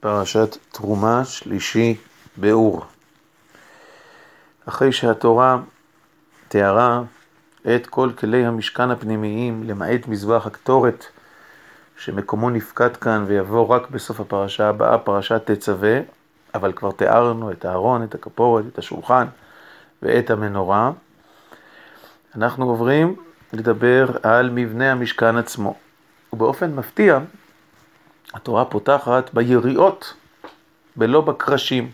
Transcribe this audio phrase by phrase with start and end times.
[0.00, 1.96] פרשת תרומה שלישי
[2.36, 2.84] באור.
[4.68, 5.58] אחרי שהתורה
[6.48, 7.02] תיארה
[7.74, 11.06] את כל כלי המשכן הפנימיים, למעט מזבח הקטורת,
[11.96, 16.00] שמקומו נפקד כאן ויבוא רק בסוף הפרשה הבאה, פרשת תצווה,
[16.54, 19.26] אבל כבר תיארנו את הארון, את הכפורת, את השולחן
[20.02, 20.92] ואת המנורה.
[22.36, 23.16] אנחנו עוברים
[23.52, 25.74] לדבר על מבנה המשכן עצמו.
[26.32, 27.18] ובאופן מפתיע,
[28.34, 30.14] התורה פותחת ביריעות
[30.96, 31.90] ולא בקרשים.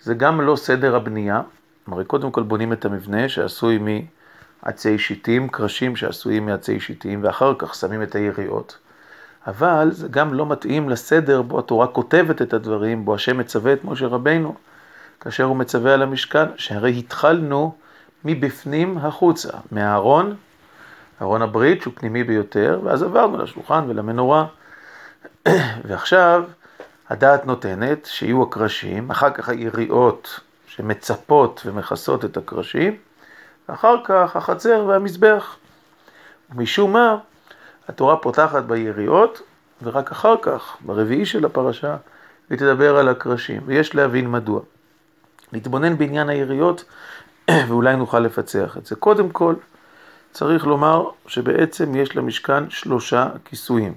[0.00, 1.42] זה גם לא סדר הבנייה,
[1.86, 3.78] הרי קודם כל בונים את המבנה שעשוי
[4.62, 8.78] מעצי שיטים, קרשים שעשויים מעצי שיטים, ואחר כך שמים את היריעות.
[9.46, 13.84] אבל זה גם לא מתאים לסדר בו התורה כותבת את הדברים, בו השם מצווה את
[13.84, 14.54] משה רבינו,
[15.20, 17.74] כאשר הוא מצווה על המשכן, שהרי התחלנו
[18.24, 20.36] מבפנים החוצה, מהארון,
[21.22, 24.46] ארון הברית שהוא פנימי ביותר, ואז עברנו לשולחן ולמנורה.
[25.84, 26.44] ועכשיו
[27.08, 32.96] הדעת נותנת שיהיו הקרשים, אחר כך היריעות שמצפות ומכסות את הקרשים,
[33.68, 35.56] ואחר כך החצר והמזבח.
[36.50, 37.16] ומשום מה,
[37.88, 39.42] התורה פותחת ביריעות,
[39.82, 41.96] ורק אחר כך, ברביעי של הפרשה,
[42.50, 44.60] היא תדבר על הקרשים, ויש להבין מדוע.
[45.52, 46.84] נתבונן בעניין היריעות,
[47.68, 48.96] ואולי נוכל לפצח את זה.
[48.96, 49.54] קודם כל,
[50.32, 53.94] צריך לומר שבעצם יש למשכן שלושה כיסויים.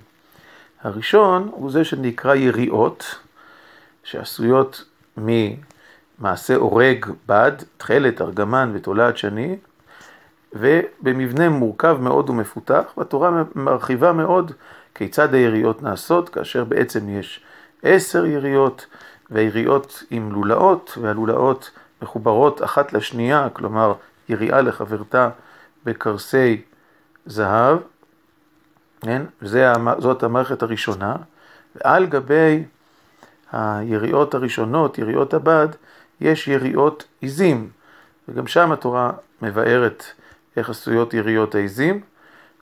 [0.84, 3.20] הראשון הוא זה שנקרא יריעות,
[4.03, 4.86] שעשויות
[5.17, 9.58] ממעשה אורג, בד, תכלת, ארגמן ותולעת שני,
[10.53, 14.52] ובמבנה מורכב מאוד ומפותח, והתורה מרחיבה מאוד
[14.95, 17.44] כיצד היריעות נעשות, כאשר בעצם יש
[17.84, 18.86] עשר יריעות,
[19.30, 23.94] והיריעות עם לולאות, והלולאות מחוברות אחת לשנייה, כלומר
[24.30, 25.30] יריעה לחברתה
[25.86, 26.62] בקרסי
[27.25, 27.78] זהב,
[29.04, 29.22] כן?
[30.00, 31.16] זאת המערכת הראשונה,
[31.76, 32.64] ועל גבי
[33.52, 35.68] היריעות הראשונות, יריעות הבד,
[36.22, 37.70] יש יריעות עיזים,
[38.28, 40.04] וגם שם התורה מבארת
[40.58, 42.02] איך עשויות יריעות העיזים,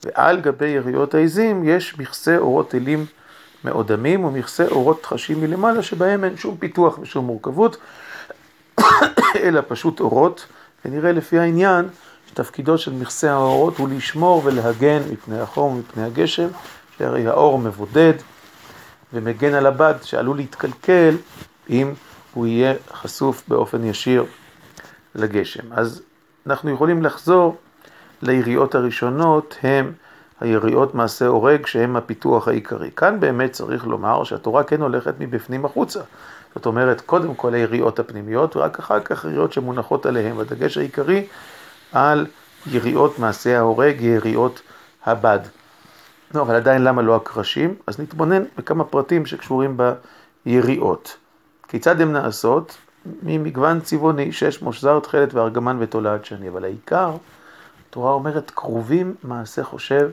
[0.04, 3.06] ועל גבי יריעות העיזים יש מכסה אורות אלים
[3.64, 7.76] מאודמים ומכסה אורות חשים מלמעלה, שבהם אין שום פיתוח ושום מורכבות,
[9.42, 10.46] אלא פשוט אורות,
[10.84, 11.88] ונראה לפי העניין
[12.32, 16.48] שתפקידו של מכסה האורות הוא לשמור ולהגן מפני החום ומפני הגשם,
[16.98, 18.12] שהרי האור מבודד
[19.12, 21.16] ומגן על הבד שעלול להתקלקל
[21.70, 21.92] אם
[22.34, 24.24] הוא יהיה חשוף באופן ישיר
[25.14, 25.72] לגשם.
[25.72, 26.02] אז
[26.46, 27.56] אנחנו יכולים לחזור
[28.22, 29.92] ליריעות הראשונות, הם
[30.40, 32.90] היריעות מעשה הורג שהם הפיתוח העיקרי.
[32.96, 36.00] כאן באמת צריך לומר שהתורה כן הולכת מבפנים החוצה.
[36.54, 40.40] זאת אומרת, קודם כל היריעות הפנימיות, ורק אחר כך יריעות שמונחות עליהן.
[40.40, 41.26] הדגש העיקרי
[41.92, 42.26] על
[42.66, 44.62] יריעות מעשה ההורג, יריעות
[45.04, 45.38] הבד.
[46.34, 47.74] לא, אבל עדיין למה לא הקרשים?
[47.86, 49.76] אז נתבונן בכמה פרטים שקשורים
[50.46, 51.16] ביריעות.
[51.68, 52.76] כיצד הן נעשות?
[53.22, 56.48] ממגוון צבעוני, שש מושזר, תכלת וארגמן ותולעת שני.
[56.48, 57.16] אבל העיקר,
[57.88, 60.10] התורה אומרת, קרובים מעשה חושב,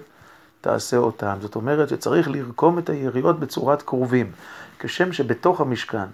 [0.61, 1.37] תעשה אותם.
[1.41, 4.31] זאת אומרת שצריך לרקום את היריעות בצורת קרובים.
[4.79, 6.05] כשם שבתוך המשכן,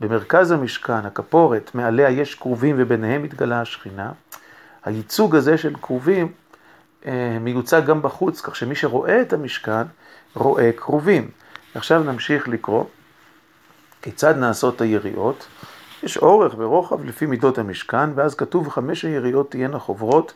[0.00, 4.12] במרכז המשכן, הכפורת, מעליה יש קרובים וביניהם מתגלה השכינה,
[4.84, 6.32] הייצוג הזה של קרובים
[7.06, 9.82] אה, מיוצג גם בחוץ, כך שמי שרואה את המשכן
[10.34, 11.30] רואה קרובים.
[11.74, 12.84] עכשיו נמשיך לקרוא
[14.02, 15.46] כיצד נעשות היריעות.
[16.02, 20.32] יש אורך ורוחב לפי מידות המשכן, ואז כתוב חמש היריעות תהיינה חוברות,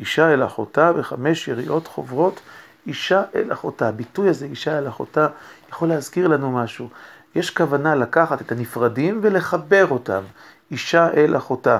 [0.00, 2.40] אישה אל אחותה, וחמש יריעות חוברות,
[2.86, 3.88] אישה אל אחותה.
[3.88, 5.28] הביטוי הזה, אישה אל אחותה,
[5.68, 6.88] יכול להזכיר לנו משהו.
[7.34, 10.22] יש כוונה לקחת את הנפרדים ולחבר אותם,
[10.70, 11.78] אישה אל אחותה.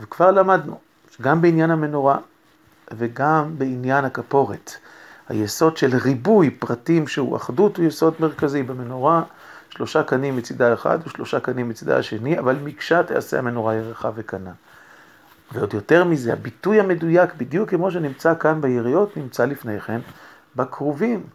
[0.00, 0.78] וכבר למדנו
[1.22, 2.18] גם בעניין המנורה
[2.92, 4.72] וגם בעניין הכפורת.
[5.28, 9.22] היסוד של ריבוי פרטים שהוא אחדות הוא יסוד מרכזי במנורה,
[9.70, 14.52] שלושה קנים מצידה אחד ושלושה קנים מצידה השני, אבל מקשה תעשה המנורה ירחה וקנה.
[15.52, 20.00] ועוד יותר מזה, הביטוי המדויק, בדיוק כמו שנמצא כאן ביריות, נמצא לפני כן
[20.56, 21.26] בכרובים.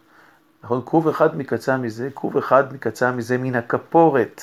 [0.64, 4.42] נכון, כרוב אחד מקצה מזה, כרוב אחד מקצה מזה מן הכפורת.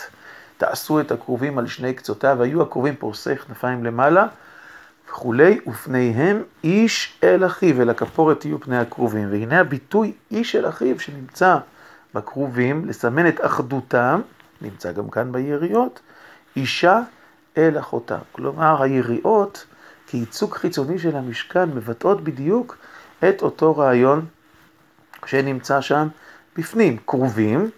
[0.57, 4.27] תעשו את הכרובים על שני קצותיו, היו הכרובים פורסי כנפיים למעלה,
[5.17, 9.31] וכולי, ופניהם איש אל אחיו, אל הכפורת יהיו פני הכרובים.
[9.31, 11.57] והנה הביטוי איש אל אחיו שנמצא
[12.13, 14.21] בכרובים, לסמן את אחדותם,
[14.61, 15.99] נמצא גם כאן ביריעות,
[16.55, 17.01] אישה
[17.57, 18.17] אל אחותה.
[18.31, 19.65] כלומר, היריעות,
[20.07, 22.77] כייצוג חיצוני של המשכן, מבטאות בדיוק
[23.29, 24.25] את אותו רעיון
[25.25, 26.07] שנמצא שם
[26.57, 27.69] בפנים, כרובים,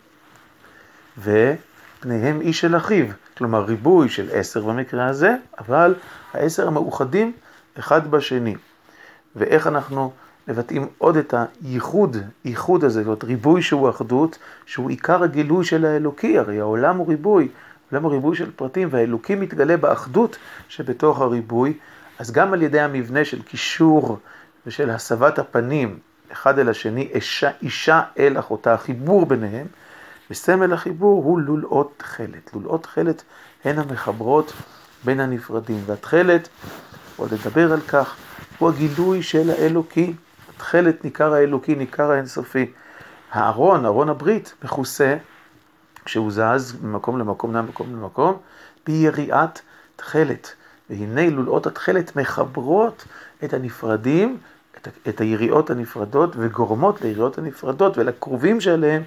[1.18, 3.06] ופניהם איש אל אחיו.
[3.40, 5.96] כלומר ריבוי של עשר במקרה הזה, אבל
[6.34, 7.32] העשר המאוחדים
[7.80, 8.56] אחד בשני.
[9.36, 10.12] ואיך אנחנו
[10.48, 16.38] מבטאים עוד את הייחוד, ייחוד הזה, זאת ריבוי שהוא אחדות, שהוא עיקר הגילוי של האלוקי,
[16.38, 17.48] הרי העולם הוא ריבוי,
[17.92, 20.38] העולם הוא ריבוי של פרטים, והאלוקי מתגלה באחדות
[20.70, 21.74] שבתוך הריבוי,
[22.20, 24.20] אז גם על ידי המבנה של קישור
[24.68, 26.00] ושל הסבת הפנים
[26.32, 29.68] אחד אל השני, אישה, אישה אל אחותה, החיבור ביניהם,
[30.30, 32.54] וסמל החיבור הוא לולאות תכלת.
[32.54, 33.24] לולאות תכלת
[33.64, 34.54] הן המחברות
[35.06, 36.50] בין הנפרדים, והתכלת,
[37.18, 38.16] עוד לדבר על כך,
[38.58, 40.14] הוא הגילוי של האלוקי.
[40.58, 42.72] תכלת ניכר האלוקי, ניכר האינסופי.
[43.32, 45.18] הארון, ארון הברית, מכוסה,
[46.06, 48.38] כשהוא זז ממקום למקום, ממקום למקום,
[48.86, 49.62] ביריעת
[49.96, 50.54] תכלת.
[50.90, 53.06] והנה לולאות התכלת מחברות
[53.44, 54.38] את הנפרדים,
[54.78, 59.04] את, את היריעות הנפרדות, וגורמות ליריעות הנפרדות ולקרובים שלהם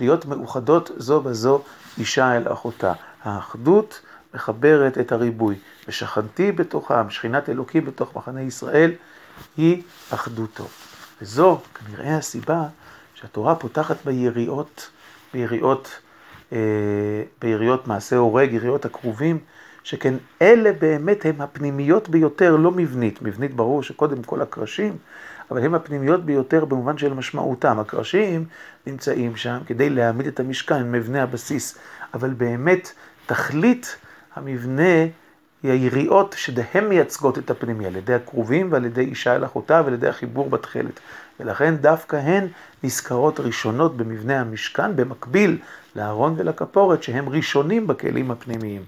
[0.00, 1.62] להיות מאוחדות זו בזו
[1.98, 2.92] אישה אל אחותה.
[3.22, 4.00] האחדות
[4.34, 5.56] מחברת את הריבוי,
[5.88, 8.92] ושכנתי בתוכם, שכינת אלוקים בתוך מחנה ישראל,
[9.56, 10.64] היא אחדותו.
[11.22, 12.62] וזו כנראה הסיבה
[13.14, 14.90] שהתורה פותחת ביריעות,
[15.34, 16.00] ביריעות,
[16.52, 16.58] אה,
[17.40, 19.38] ביריעות מעשה הורג, יריעות הקרובים,
[19.84, 23.22] שכן אלה באמת הם הפנימיות ביותר, לא מבנית.
[23.22, 24.96] מבנית ברור שקודם כל הקרשים,
[25.50, 27.78] אבל הם הפנימיות ביותר במובן של משמעותם.
[27.80, 28.44] הקרשים
[28.86, 31.78] נמצאים שם כדי להעמיד את המשכן, מבנה הבסיס,
[32.14, 32.92] אבל באמת
[33.26, 33.96] תכלית
[34.36, 35.02] המבנה
[35.62, 39.94] היא היריעות שהן מייצגות את הפנימי, על ידי הקרובים ועל ידי אישה אל אחותה ועל
[39.94, 41.00] ידי החיבור בתכלת.
[41.40, 42.46] ולכן דווקא הן
[42.82, 45.58] נזכרות ראשונות במבנה המשכן, במקביל
[45.96, 48.82] לארון ולכפורת, שהם ראשונים בכלים הפנימיים.